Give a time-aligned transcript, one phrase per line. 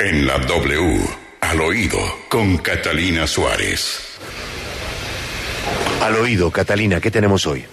[0.00, 0.98] En la W,
[1.42, 1.98] al oído,
[2.30, 4.00] con Catalina Suárez.
[6.00, 7.66] Al oído, Catalina, ¿qué tenemos hoy?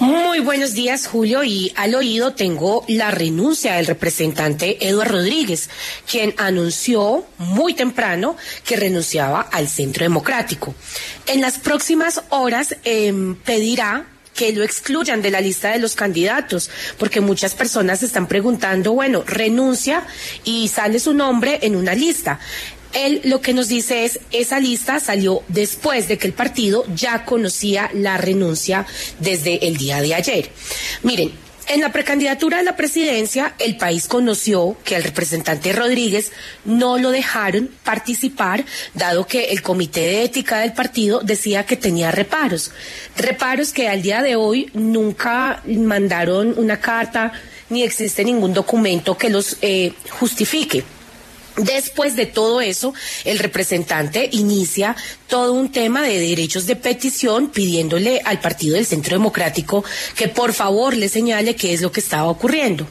[0.00, 5.70] Muy buenos días, Julio, y al oído tengo la renuncia del representante Eduardo Rodríguez,
[6.10, 10.74] quien anunció muy temprano que renunciaba al Centro Democrático.
[11.28, 16.70] En las próximas horas eh, pedirá que lo excluyan de la lista de los candidatos,
[16.98, 20.04] porque muchas personas están preguntando, bueno, renuncia
[20.44, 22.40] y sale su nombre en una lista.
[22.92, 27.24] Él lo que nos dice es, esa lista salió después de que el partido ya
[27.24, 28.86] conocía la renuncia
[29.18, 30.50] desde el día de ayer.
[31.02, 31.32] Miren,
[31.68, 36.32] en la precandidatura de la presidencia, el país conoció que al representante Rodríguez
[36.64, 42.10] no lo dejaron participar, dado que el comité de ética del partido decía que tenía
[42.10, 42.70] reparos.
[43.16, 47.32] Reparos que al día de hoy nunca mandaron una carta
[47.70, 50.84] ni existe ningún documento que los eh, justifique.
[51.56, 54.96] Después de todo eso, el representante inicia
[55.28, 59.84] todo un tema de derechos de petición pidiéndole al Partido del Centro Democrático
[60.16, 62.88] que por favor le señale qué es lo que estaba ocurriendo.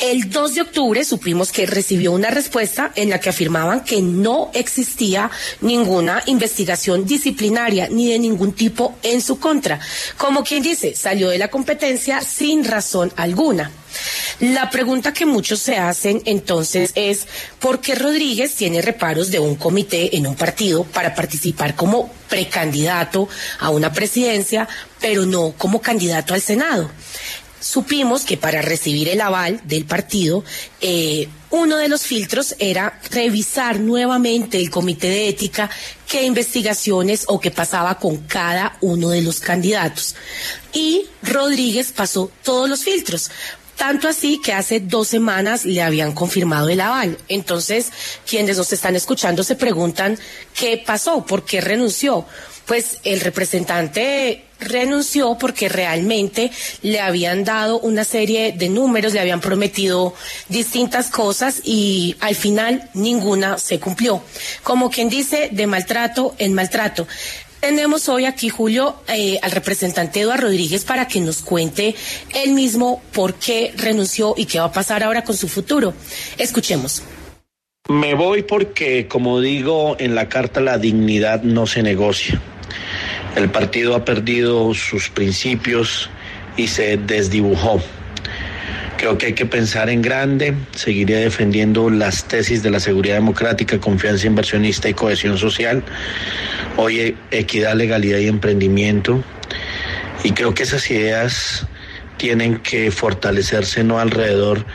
[0.00, 4.50] El 2 de octubre supimos que recibió una respuesta en la que afirmaban que no
[4.54, 9.78] existía ninguna investigación disciplinaria ni de ningún tipo en su contra.
[10.16, 13.72] Como quien dice, salió de la competencia sin razón alguna.
[14.38, 17.26] La pregunta que muchos se hacen entonces es,
[17.58, 23.28] ¿por qué Rodríguez tiene reparos de un comité en un partido para participar como precandidato
[23.58, 24.66] a una presidencia,
[24.98, 26.90] pero no como candidato al Senado?
[27.60, 30.42] Supimos que para recibir el aval del partido,
[30.80, 35.68] eh, uno de los filtros era revisar nuevamente el comité de ética
[36.08, 40.14] qué investigaciones o qué pasaba con cada uno de los candidatos.
[40.72, 43.30] Y Rodríguez pasó todos los filtros.
[43.80, 47.16] Tanto así que hace dos semanas le habían confirmado el aval.
[47.28, 47.90] Entonces,
[48.28, 50.18] quienes nos están escuchando se preguntan
[50.54, 52.26] qué pasó, por qué renunció.
[52.66, 56.50] Pues el representante renunció porque realmente
[56.82, 60.12] le habían dado una serie de números, le habían prometido
[60.50, 64.22] distintas cosas y al final ninguna se cumplió.
[64.62, 67.08] Como quien dice, de maltrato en maltrato.
[67.60, 71.94] Tenemos hoy aquí, Julio, eh, al representante Eduardo Rodríguez para que nos cuente
[72.34, 75.92] él mismo por qué renunció y qué va a pasar ahora con su futuro.
[76.38, 77.02] Escuchemos.
[77.88, 82.40] Me voy porque, como digo en la carta, la dignidad no se negocia.
[83.36, 86.08] El partido ha perdido sus principios
[86.56, 87.80] y se desdibujó.
[89.00, 90.54] Creo que hay que pensar en grande.
[90.72, 95.82] Seguiré defendiendo las tesis de la seguridad democrática, confianza inversionista y cohesión social.
[96.76, 99.24] Hoy equidad, legalidad y emprendimiento.
[100.22, 101.66] Y creo que esas ideas
[102.18, 104.66] tienen que fortalecerse no alrededor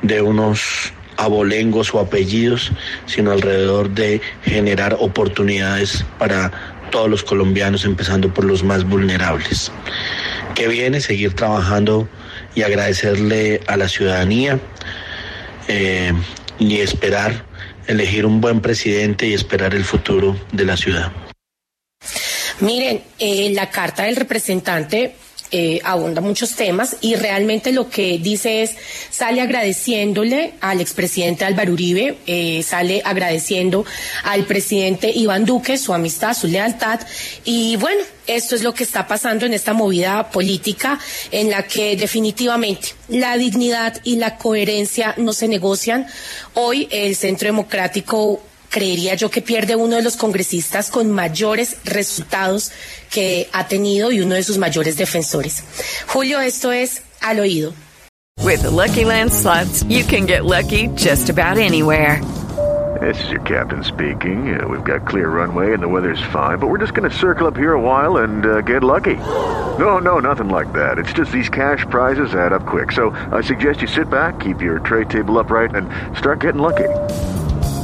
[0.00, 2.72] de unos abolengos o apellidos,
[3.04, 6.50] sino alrededor de generar oportunidades para
[6.90, 9.70] todos los colombianos, empezando por los más vulnerables.
[10.54, 12.08] Que viene seguir trabajando
[12.54, 14.58] y agradecerle a la ciudadanía
[15.68, 16.12] eh,
[16.58, 17.44] y esperar
[17.86, 21.12] elegir un buen presidente y esperar el futuro de la ciudad.
[22.60, 25.16] Miren, eh, la carta del representante
[25.50, 28.72] eh, abunda muchos temas y realmente lo que dice es,
[29.10, 33.84] sale agradeciéndole al expresidente Álvaro Uribe, eh, sale agradeciendo
[34.24, 37.00] al presidente Iván Duque su amistad, su lealtad
[37.44, 40.98] y bueno, esto es lo que está pasando en esta movida política
[41.30, 46.06] en la que definitivamente la dignidad y la coherencia no se negocian.
[46.54, 48.42] Hoy el Centro Democrático
[48.76, 52.72] creería yo que pierde uno de los congresistas con mayores resultados
[53.10, 55.64] que ha tenido y uno de sus mayores defensores.
[56.08, 57.72] Julio, esto es al oído.
[58.44, 62.20] With the Lucky Land slots, you can get lucky just about anywhere.
[63.00, 64.60] This is your captain speaking.
[64.60, 67.46] Uh, we've got clear runway and the weather's fine, but we're just going to circle
[67.46, 69.16] up here a while and uh, get lucky.
[69.78, 70.98] No, no, nothing like that.
[70.98, 72.92] It's just these cash prizes add up quick.
[72.92, 76.88] So I suggest you sit back, keep your tray table upright, and start getting lucky.